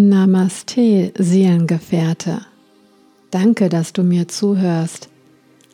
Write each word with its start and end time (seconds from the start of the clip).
Namaste, 0.00 1.12
Seelengefährte. 1.18 2.42
Danke, 3.32 3.68
dass 3.68 3.92
du 3.92 4.04
mir 4.04 4.28
zuhörst. 4.28 5.08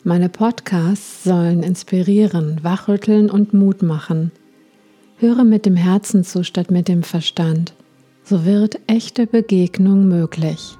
Meine 0.03 0.29
Podcasts 0.29 1.23
sollen 1.23 1.61
inspirieren, 1.61 2.57
wachrütteln 2.63 3.29
und 3.29 3.53
Mut 3.53 3.83
machen. 3.83 4.31
Höre 5.17 5.43
mit 5.43 5.67
dem 5.67 5.75
Herzen 5.75 6.23
zu 6.23 6.43
statt 6.43 6.71
mit 6.71 6.87
dem 6.87 7.03
Verstand. 7.03 7.75
So 8.23 8.45
wird 8.45 8.79
echte 8.87 9.27
Begegnung 9.27 10.07
möglich. 10.07 10.75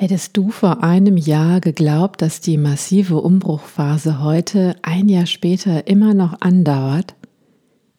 Hättest 0.00 0.34
du 0.38 0.48
vor 0.48 0.82
einem 0.82 1.18
Jahr 1.18 1.60
geglaubt, 1.60 2.22
dass 2.22 2.40
die 2.40 2.56
massive 2.56 3.20
Umbruchphase 3.20 4.22
heute, 4.22 4.74
ein 4.80 5.10
Jahr 5.10 5.26
später, 5.26 5.88
immer 5.88 6.14
noch 6.14 6.40
andauert? 6.40 7.16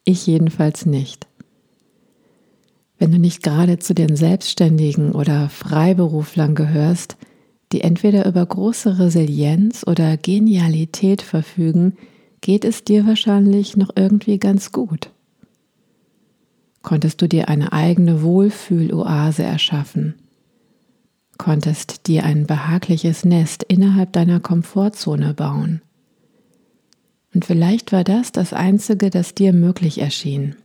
Ich 0.04 0.26
jedenfalls 0.26 0.88
nicht. 0.88 1.28
Wenn 2.98 3.12
du 3.12 3.20
nicht 3.20 3.44
gerade 3.44 3.78
zu 3.78 3.94
den 3.94 4.16
Selbstständigen 4.16 5.12
oder 5.12 5.48
Freiberuflern 5.50 6.56
gehörst, 6.56 7.18
die 7.72 7.82
entweder 7.82 8.26
über 8.26 8.48
große 8.48 8.98
Resilienz 8.98 9.86
oder 9.86 10.18
Genialität 10.18 11.22
verfügen, 11.22 11.98
geht 12.42 12.66
es 12.66 12.84
dir 12.84 13.06
wahrscheinlich 13.06 13.78
noch 13.78 13.92
irgendwie 13.96 14.40
ganz 14.40 14.72
gut. 14.72 15.12
Konntest 16.82 17.22
du 17.22 17.28
dir 17.28 17.48
eine 17.48 17.74
eigene 17.74 18.24
Wohlfühloase 18.24 19.44
erschaffen? 19.44 20.16
Konntest 21.42 22.06
dir 22.06 22.24
ein 22.24 22.46
behagliches 22.46 23.26
Nest 23.26 23.64
innerhalb 23.64 24.14
deiner 24.14 24.40
Komfortzone 24.40 25.34
bauen. 25.34 25.82
Und 27.34 27.46
vielleicht 27.46 27.92
war 27.92 28.04
das 28.04 28.32
das 28.32 28.54
Einzige, 28.54 29.10
das 29.10 29.34
dir 29.34 29.52
möglich 29.52 29.98
erschien. 29.98 30.56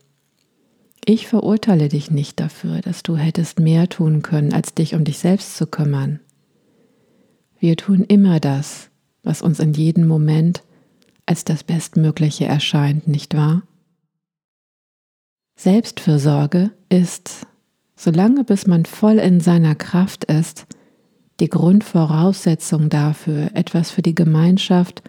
Ich 1.02 1.28
verurteile 1.28 1.88
dich 1.88 2.10
nicht 2.10 2.40
dafür, 2.40 2.82
dass 2.82 3.02
du 3.02 3.16
hättest 3.16 3.58
mehr 3.58 3.88
tun 3.88 4.20
können, 4.20 4.52
als 4.52 4.74
dich 4.74 4.94
um 4.94 5.04
dich 5.04 5.18
selbst 5.18 5.56
zu 5.56 5.66
kümmern. 5.66 6.20
Wir 7.58 7.78
tun 7.78 8.04
immer 8.06 8.38
das, 8.38 8.90
was 9.22 9.40
uns 9.40 9.60
in 9.60 9.72
jedem 9.72 10.06
Moment 10.06 10.62
als 11.24 11.44
das 11.44 11.64
Bestmögliche 11.64 12.44
erscheint, 12.44 13.08
nicht 13.08 13.34
wahr? 13.34 13.62
Selbstfürsorge 15.56 16.70
ist 16.90 17.46
solange 17.96 18.44
bis 18.44 18.66
man 18.66 18.84
voll 18.84 19.18
in 19.18 19.40
seiner 19.40 19.74
Kraft 19.74 20.24
ist, 20.24 20.66
die 21.40 21.48
Grundvoraussetzung 21.48 22.88
dafür, 22.88 23.50
etwas 23.54 23.90
für 23.90 24.02
die 24.02 24.14
Gemeinschaft 24.14 25.02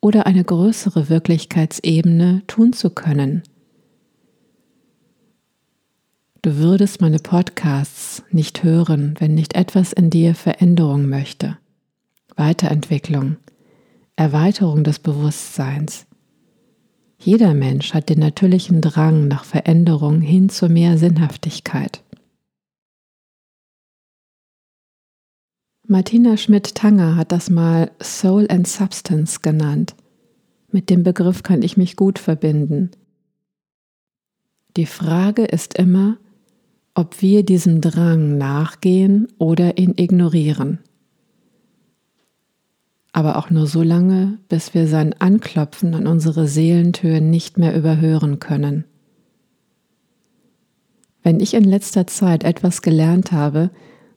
oder 0.00 0.26
eine 0.26 0.44
größere 0.44 1.08
Wirklichkeitsebene 1.08 2.42
tun 2.46 2.72
zu 2.72 2.90
können. 2.90 3.42
Du 6.42 6.58
würdest 6.58 7.00
meine 7.00 7.18
Podcasts 7.18 8.22
nicht 8.30 8.62
hören, 8.62 9.14
wenn 9.18 9.34
nicht 9.34 9.56
etwas 9.56 9.92
in 9.92 10.10
dir 10.10 10.34
Veränderung 10.34 11.08
möchte, 11.08 11.58
Weiterentwicklung, 12.36 13.36
Erweiterung 14.14 14.84
des 14.84 15.00
Bewusstseins. 15.00 16.06
Jeder 17.18 17.52
Mensch 17.52 17.94
hat 17.94 18.08
den 18.08 18.20
natürlichen 18.20 18.80
Drang 18.80 19.26
nach 19.26 19.44
Veränderung 19.44 20.20
hin 20.20 20.48
zu 20.48 20.68
mehr 20.68 20.98
Sinnhaftigkeit. 20.98 22.04
Martina 25.88 26.36
Schmidt-Tanger 26.36 27.14
hat 27.14 27.30
das 27.30 27.48
mal 27.48 27.92
Soul 28.02 28.46
and 28.50 28.66
Substance 28.66 29.40
genannt. 29.40 29.94
Mit 30.72 30.90
dem 30.90 31.04
Begriff 31.04 31.44
kann 31.44 31.62
ich 31.62 31.76
mich 31.76 31.94
gut 31.94 32.18
verbinden. 32.18 32.90
Die 34.76 34.86
Frage 34.86 35.44
ist 35.44 35.78
immer, 35.78 36.16
ob 36.94 37.22
wir 37.22 37.44
diesem 37.44 37.80
Drang 37.80 38.36
nachgehen 38.36 39.28
oder 39.38 39.78
ihn 39.78 39.94
ignorieren. 39.96 40.80
Aber 43.12 43.36
auch 43.36 43.50
nur 43.50 43.68
so 43.68 43.82
lange, 43.82 44.38
bis 44.48 44.74
wir 44.74 44.88
sein 44.88 45.14
Anklopfen 45.20 45.94
an 45.94 46.08
unsere 46.08 46.48
Seelentüren 46.48 47.30
nicht 47.30 47.58
mehr 47.58 47.76
überhören 47.76 48.40
können. 48.40 48.84
Wenn 51.22 51.38
ich 51.38 51.54
in 51.54 51.64
letzter 51.64 52.08
Zeit 52.08 52.42
etwas 52.42 52.82
gelernt 52.82 53.30
habe, 53.30 53.70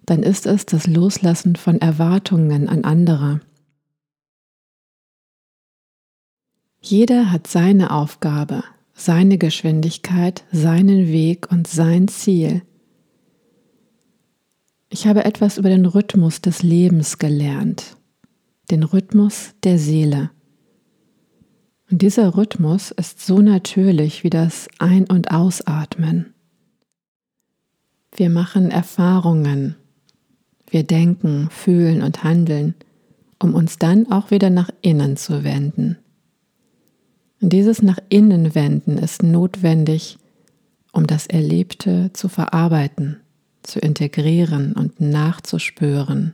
dann 0.10 0.24
ist 0.24 0.48
es 0.48 0.66
das 0.66 0.88
Loslassen 0.88 1.56
von 1.56 1.80
Erwartungen 1.82 2.68
an 2.68 2.84
andere. 2.84 3.42
Jeder 6.82 7.32
hat 7.32 7.46
seine 7.46 7.92
Aufgabe, 7.92 8.64
seine 8.94 9.38
Geschwindigkeit, 9.38 10.46
seinen 10.52 11.08
Weg 11.10 11.52
und 11.52 11.68
sein 11.68 12.08
Ziel. 12.08 12.64
Ich 14.90 15.06
habe 15.06 15.26
etwas 15.26 15.60
über 15.60 15.70
den 15.70 15.86
Rhythmus 15.86 16.42
des 16.42 16.64
Lebens 16.64 17.20
gelernt, 17.20 17.96
den 18.72 18.82
Rhythmus 18.82 19.54
der 19.64 19.78
Seele. 19.78 20.32
Und 21.92 22.02
dieser 22.02 22.36
Rhythmus 22.36 22.90
ist 22.90 23.24
so 23.24 23.42
natürlich 23.42 24.24
wie 24.24 24.32
das 24.32 24.70
Ein- 24.80 25.08
und 25.08 25.30
Ausatmen. 25.30 26.34
Wir 28.16 28.32
machen 28.32 28.72
Erfahrungen, 28.72 29.76
wir 30.72 30.84
denken, 30.84 31.50
fühlen 31.50 32.02
und 32.02 32.24
handeln, 32.24 32.76
um 33.40 33.54
uns 33.54 33.78
dann 33.78 34.12
auch 34.12 34.32
wieder 34.32 34.50
nach 34.50 34.70
innen 34.82 35.18
zu 35.18 35.44
wenden. 35.44 35.98
Und 37.42 37.54
dieses 37.54 37.82
nach 37.82 38.00
innen 38.10 38.54
wenden 38.56 38.98
ist 38.98 39.24
notwendig, 39.24 40.18
um 40.92 41.08
das 41.08 41.28
Erlebte 41.28 42.12
zu 42.14 42.28
verarbeiten, 42.28 43.18
zu 43.64 43.80
integrieren 43.80 44.74
und 44.74 45.00
nachzuspüren. 45.00 46.34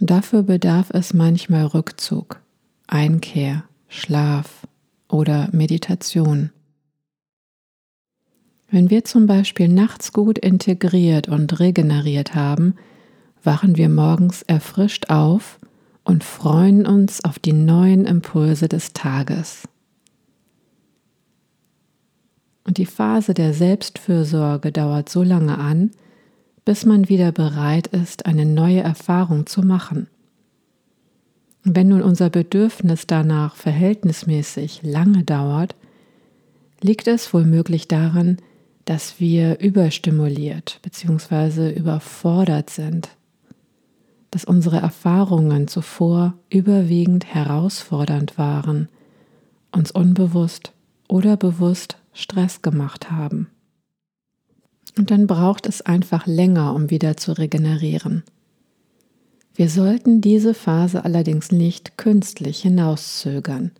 Und 0.00 0.10
dafür 0.10 0.42
bedarf 0.42 0.90
es 0.90 1.14
manchmal 1.14 1.66
Rückzug, 1.66 2.40
Einkehr, 2.86 3.64
Schlaf 3.88 4.66
oder 5.08 5.48
Meditation. 5.52 6.50
Wenn 8.74 8.90
wir 8.90 9.04
zum 9.04 9.28
Beispiel 9.28 9.68
nachts 9.68 10.12
gut 10.12 10.36
integriert 10.36 11.28
und 11.28 11.60
regeneriert 11.60 12.34
haben, 12.34 12.74
wachen 13.44 13.76
wir 13.76 13.88
morgens 13.88 14.42
erfrischt 14.42 15.10
auf 15.10 15.60
und 16.02 16.24
freuen 16.24 16.84
uns 16.84 17.24
auf 17.24 17.38
die 17.38 17.52
neuen 17.52 18.04
Impulse 18.04 18.66
des 18.66 18.92
Tages. 18.92 19.68
Und 22.64 22.78
die 22.78 22.86
Phase 22.86 23.32
der 23.32 23.54
Selbstfürsorge 23.54 24.72
dauert 24.72 25.08
so 25.08 25.22
lange 25.22 25.56
an, 25.56 25.92
bis 26.64 26.84
man 26.84 27.08
wieder 27.08 27.30
bereit 27.30 27.86
ist, 27.86 28.26
eine 28.26 28.44
neue 28.44 28.80
Erfahrung 28.80 29.46
zu 29.46 29.62
machen. 29.62 30.08
Wenn 31.62 31.86
nun 31.86 32.02
unser 32.02 32.28
Bedürfnis 32.28 33.06
danach 33.06 33.54
verhältnismäßig 33.54 34.80
lange 34.82 35.22
dauert, 35.22 35.76
liegt 36.80 37.06
es 37.06 37.32
womöglich 37.32 37.86
daran, 37.86 38.38
dass 38.84 39.20
wir 39.20 39.60
überstimuliert 39.60 40.80
bzw. 40.82 41.72
überfordert 41.72 42.70
sind, 42.70 43.08
dass 44.30 44.44
unsere 44.44 44.78
Erfahrungen 44.78 45.68
zuvor 45.68 46.34
überwiegend 46.50 47.24
herausfordernd 47.24 48.36
waren, 48.36 48.88
uns 49.72 49.90
unbewusst 49.90 50.72
oder 51.08 51.36
bewusst 51.36 51.96
Stress 52.12 52.62
gemacht 52.62 53.10
haben. 53.10 53.48
Und 54.96 55.10
dann 55.10 55.26
braucht 55.26 55.66
es 55.66 55.82
einfach 55.82 56.26
länger, 56.26 56.74
um 56.74 56.90
wieder 56.90 57.16
zu 57.16 57.32
regenerieren. 57.32 58.22
Wir 59.54 59.68
sollten 59.68 60.20
diese 60.20 60.52
Phase 60.52 61.04
allerdings 61.04 61.52
nicht 61.52 61.96
künstlich 61.96 62.62
hinauszögern. 62.62 63.70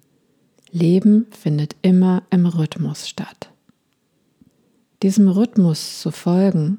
Leben 0.70 1.26
findet 1.30 1.76
immer 1.82 2.22
im 2.30 2.46
Rhythmus 2.46 3.08
statt. 3.08 3.50
Diesem 5.02 5.28
Rhythmus 5.28 6.00
zu 6.00 6.10
folgen 6.10 6.78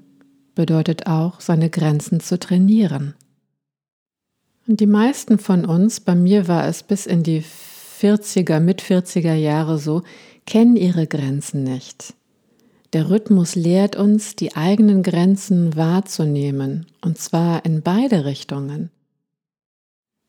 bedeutet 0.56 1.06
auch, 1.06 1.42
seine 1.42 1.70
Grenzen 1.70 2.20
zu 2.20 2.40
trainieren. 2.40 3.14
Und 4.68 4.80
die 4.80 4.88
meisten 4.88 5.38
von 5.38 5.66
uns, 5.66 6.00
bei 6.00 6.16
mir 6.16 6.48
war 6.48 6.68
es 6.68 6.82
bis 6.82 7.06
in 7.06 7.22
die 7.22 7.44
40er, 7.44 8.60
mit 8.60 8.82
40er 8.82 9.36
Jahre 9.36 9.78
so, 9.78 10.02
kennen 10.46 10.76
ihre 10.76 11.08
Grenzen 11.08 11.64
nicht. 11.64 12.14
Der 12.94 13.10
Rhythmus 13.10 13.56
lehrt 13.56 13.96
uns, 13.96 14.36
die 14.36 14.56
eigenen 14.56 15.04
Grenzen 15.04 15.76
wahrzunehmen, 15.76 16.88
und 17.02 17.18
zwar 17.18 17.66
in 17.66 17.82
beide 17.82 18.26
Richtungen. 18.26 18.90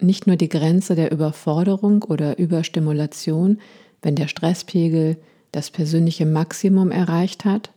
Nicht 0.01 0.27
nur 0.27 0.37
die 0.37 0.49
Grenze 0.49 0.95
der 0.95 1.13
Überforderung 1.13 2.03
oder 2.03 2.39
Überstimulation, 2.39 3.61
wenn 4.03 4.17
der 4.17 4.29
Stresspegel 4.29 5.17
das 5.53 5.71
persönliche 5.71 6.27
Maximum 6.27 6.91
erreicht 6.91 7.45
hat, 7.45 7.71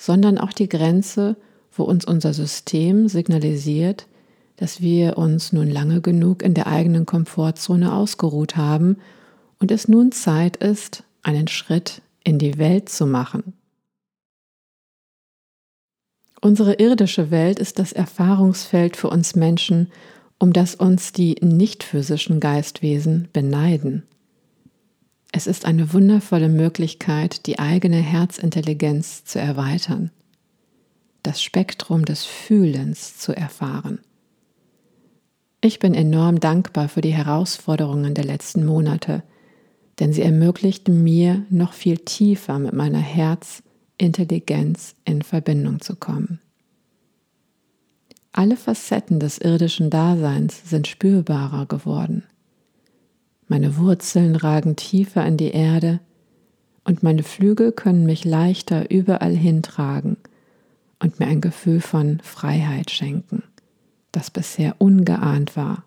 sondern 0.00 0.38
auch 0.38 0.54
die 0.54 0.68
Grenze, 0.68 1.36
wo 1.70 1.82
uns 1.84 2.06
unser 2.06 2.32
System 2.32 3.06
signalisiert, 3.06 4.06
dass 4.56 4.80
wir 4.80 5.18
uns 5.18 5.52
nun 5.52 5.70
lange 5.70 6.00
genug 6.00 6.42
in 6.42 6.54
der 6.54 6.68
eigenen 6.68 7.04
Komfortzone 7.04 7.94
ausgeruht 7.94 8.56
haben 8.56 8.96
und 9.58 9.70
es 9.70 9.88
nun 9.88 10.10
Zeit 10.10 10.56
ist, 10.56 11.04
einen 11.22 11.48
Schritt 11.48 12.00
in 12.24 12.38
die 12.38 12.56
Welt 12.56 12.88
zu 12.88 13.06
machen. 13.06 13.52
Unsere 16.40 16.74
irdische 16.74 17.30
Welt 17.30 17.58
ist 17.58 17.78
das 17.78 17.92
Erfahrungsfeld 17.92 18.96
für 18.96 19.10
uns 19.10 19.36
Menschen, 19.36 19.92
um 20.38 20.54
das 20.54 20.74
uns 20.74 21.12
die 21.12 21.36
nicht 21.42 21.84
physischen 21.84 22.40
Geistwesen 22.40 23.28
beneiden. 23.34 24.04
Es 25.32 25.46
ist 25.46 25.64
eine 25.64 25.92
wundervolle 25.92 26.48
Möglichkeit, 26.48 27.46
die 27.46 27.58
eigene 27.58 27.98
Herzintelligenz 27.98 29.24
zu 29.24 29.38
erweitern, 29.38 30.10
das 31.22 31.42
Spektrum 31.42 32.04
des 32.04 32.24
Fühlens 32.24 33.16
zu 33.18 33.36
erfahren. 33.36 34.00
Ich 35.60 35.78
bin 35.78 35.94
enorm 35.94 36.40
dankbar 36.40 36.88
für 36.88 37.02
die 37.02 37.14
Herausforderungen 37.14 38.14
der 38.14 38.24
letzten 38.24 38.64
Monate, 38.64 39.22
denn 40.00 40.12
sie 40.12 40.22
ermöglichten 40.22 41.04
mir, 41.04 41.44
noch 41.50 41.74
viel 41.74 41.98
tiefer 41.98 42.58
mit 42.58 42.72
meiner 42.72 42.98
Herzintelligenz 42.98 44.94
in 45.04 45.22
Verbindung 45.22 45.80
zu 45.80 45.94
kommen. 45.94 46.40
Alle 48.32 48.56
Facetten 48.56 49.20
des 49.20 49.38
irdischen 49.38 49.90
Daseins 49.90 50.68
sind 50.68 50.88
spürbarer 50.88 51.66
geworden. 51.66 52.24
Meine 53.50 53.76
Wurzeln 53.78 54.36
ragen 54.36 54.76
tiefer 54.76 55.26
in 55.26 55.36
die 55.36 55.50
Erde 55.50 55.98
und 56.84 57.02
meine 57.02 57.24
Flügel 57.24 57.72
können 57.72 58.06
mich 58.06 58.24
leichter 58.24 58.92
überall 58.92 59.34
hintragen 59.34 60.18
und 61.00 61.18
mir 61.18 61.26
ein 61.26 61.40
Gefühl 61.40 61.80
von 61.80 62.20
Freiheit 62.20 62.92
schenken, 62.92 63.42
das 64.12 64.30
bisher 64.30 64.76
ungeahnt 64.78 65.56
war. 65.56 65.82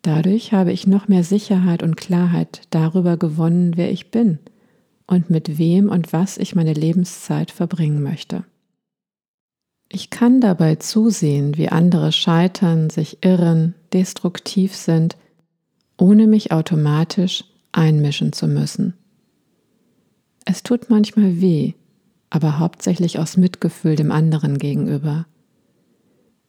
Dadurch 0.00 0.54
habe 0.54 0.72
ich 0.72 0.86
noch 0.86 1.08
mehr 1.08 1.24
Sicherheit 1.24 1.82
und 1.82 1.98
Klarheit 1.98 2.62
darüber 2.70 3.18
gewonnen, 3.18 3.76
wer 3.76 3.92
ich 3.92 4.10
bin 4.10 4.38
und 5.06 5.28
mit 5.28 5.58
wem 5.58 5.90
und 5.90 6.14
was 6.14 6.38
ich 6.38 6.54
meine 6.54 6.72
Lebenszeit 6.72 7.50
verbringen 7.50 8.02
möchte. 8.02 8.44
Ich 9.90 10.08
kann 10.08 10.40
dabei 10.40 10.76
zusehen, 10.76 11.58
wie 11.58 11.68
andere 11.68 12.12
scheitern, 12.12 12.88
sich 12.88 13.18
irren, 13.22 13.74
destruktiv 13.92 14.74
sind, 14.74 15.18
ohne 15.98 16.26
mich 16.26 16.52
automatisch 16.52 17.44
einmischen 17.72 18.32
zu 18.32 18.46
müssen. 18.46 18.94
Es 20.44 20.62
tut 20.62 20.88
manchmal 20.88 21.40
weh, 21.42 21.74
aber 22.30 22.58
hauptsächlich 22.58 23.18
aus 23.18 23.36
Mitgefühl 23.36 23.96
dem 23.96 24.10
anderen 24.10 24.58
gegenüber. 24.58 25.26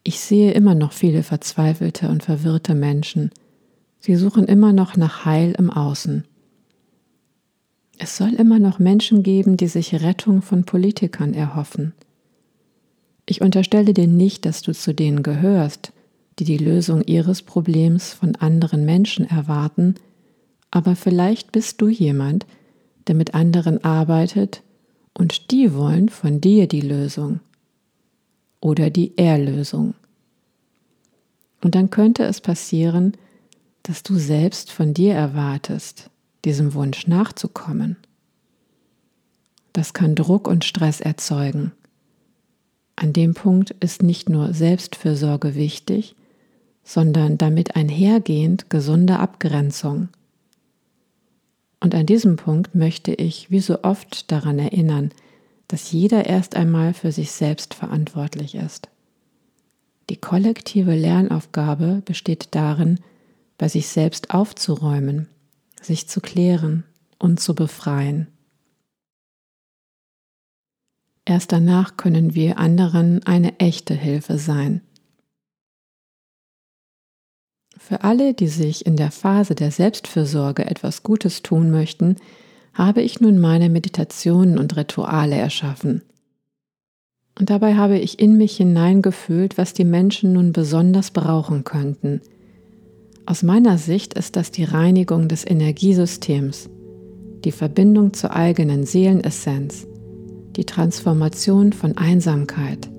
Ich 0.04 0.22
sehe 0.22 0.54
immer 0.54 0.76
noch 0.76 0.94
viele 0.94 1.24
verzweifelte 1.24 2.08
und 2.10 2.24
verwirrte 2.24 2.76
Menschen. 2.76 3.32
Sie 4.00 4.16
suchen 4.16 4.46
immer 4.46 4.72
noch 4.72 4.96
nach 4.96 5.26
Heil 5.26 5.54
im 5.58 5.70
Außen. 5.70 6.24
Es 7.98 8.16
soll 8.16 8.34
immer 8.36 8.60
noch 8.60 8.80
Menschen 8.80 9.24
geben, 9.24 9.58
die 9.58 9.68
sich 9.68 10.02
Rettung 10.02 10.42
von 10.42 10.64
Politikern 10.64 11.34
erhoffen. 11.34 11.94
Ich 13.26 13.42
unterstelle 13.42 13.94
dir 13.94 14.08
nicht, 14.08 14.46
dass 14.46 14.62
du 14.62 14.72
zu 14.72 14.94
denen 14.94 15.22
gehörst, 15.22 15.92
die 16.40 16.46
die 16.46 16.58
Lösung 16.58 17.04
ihres 17.04 17.42
Problems 17.42 18.14
von 18.14 18.36
anderen 18.36 18.86
Menschen 18.86 19.30
erwarten, 19.30 19.96
aber 20.72 20.96
vielleicht 20.96 21.52
bist 21.52 21.82
du 21.82 21.90
jemand, 21.90 22.46
der 23.08 23.16
mit 23.16 23.34
anderen 23.34 23.84
arbeitet 23.84 24.64
und 25.14 25.52
die 25.52 25.74
wollen 25.74 26.10
von 26.10 26.40
dir 26.40 26.68
die 26.68 26.82
Lösung 26.82 27.42
oder 28.62 28.90
die 28.90 29.18
Erlösung. 29.18 29.96
Und 31.62 31.76
dann 31.76 31.90
könnte 31.90 32.24
es 32.24 32.40
passieren, 32.40 33.14
dass 33.84 34.04
du 34.04 34.16
selbst 34.16 34.72
von 34.72 34.94
dir 34.94 35.14
erwartest, 35.14 36.10
diesem 36.46 36.74
Wunsch 36.74 37.08
nachzukommen. 37.08 37.98
Das 39.74 39.94
kann 39.94 40.16
Druck 40.16 40.48
und 40.48 40.64
Stress 40.64 41.02
erzeugen. 41.02 41.74
An 42.96 43.14
dem 43.14 43.34
Punkt 43.34 43.72
ist 43.80 44.04
nicht 44.04 44.30
nur 44.30 44.54
Selbstfürsorge 44.54 45.56
wichtig, 45.56 46.16
sondern 46.90 47.38
damit 47.38 47.76
einhergehend 47.76 48.72
gesunde 48.72 49.20
Abgrenzung. 49.20 50.10
Und 51.80 51.94
an 51.94 52.08
diesem 52.08 52.36
Punkt 52.36 52.74
möchte 52.74 53.14
ich 53.14 53.52
wie 53.52 53.60
so 53.60 53.84
oft 53.84 54.32
daran 54.32 54.58
erinnern, 54.58 55.12
dass 55.68 55.92
jeder 55.92 56.26
erst 56.26 56.56
einmal 56.56 56.96
für 56.96 57.12
sich 57.12 57.32
selbst 57.32 57.76
verantwortlich 57.76 58.56
ist. 58.56 58.90
Die 60.10 60.18
kollektive 60.18 60.96
Lernaufgabe 60.96 62.02
besteht 62.06 62.56
darin, 62.56 63.00
bei 63.60 63.68
sich 63.68 63.88
selbst 63.88 64.34
aufzuräumen, 64.34 65.28
sich 65.80 66.08
zu 66.08 66.22
klären 66.22 66.86
und 67.20 67.40
zu 67.40 67.54
befreien. 67.54 68.26
Erst 71.24 71.52
danach 71.52 71.98
können 71.98 72.34
wir 72.34 72.58
anderen 72.58 73.24
eine 73.28 73.60
echte 73.60 73.94
Hilfe 73.94 74.40
sein. 74.40 74.82
Für 77.82 78.04
alle, 78.04 78.34
die 78.34 78.50
sich 78.50 78.86
in 78.86 78.98
der 78.98 79.10
Phase 79.10 79.56
der 79.56 79.72
Selbstfürsorge 79.72 80.66
etwas 80.66 81.02
Gutes 81.02 81.42
tun 81.44 81.72
möchten, 81.72 82.18
habe 82.74 83.02
ich 83.02 83.22
nun 83.22 83.40
meine 83.40 83.70
Meditationen 83.70 84.60
und 84.60 84.76
Rituale 84.76 85.38
erschaffen. 85.38 86.04
Und 87.40 87.50
dabei 87.50 87.76
habe 87.76 87.98
ich 87.98 88.20
in 88.20 88.38
mich 88.38 88.58
hineingefühlt, 88.58 89.58
was 89.58 89.74
die 89.74 89.86
Menschen 89.86 90.34
nun 90.34 90.52
besonders 90.52 91.12
brauchen 91.12 91.64
könnten. 91.64 92.22
Aus 93.26 93.44
meiner 93.44 93.78
Sicht 93.78 94.14
ist 94.14 94.36
das 94.36 94.52
die 94.52 94.66
Reinigung 94.66 95.30
des 95.30 95.50
Energiesystems, 95.50 96.70
die 97.46 97.54
Verbindung 97.54 98.14
zur 98.14 98.36
eigenen 98.36 98.86
Seelenessenz, 98.86 99.88
die 100.58 100.66
Transformation 100.66 101.72
von 101.72 101.98
Einsamkeit, 101.98 102.90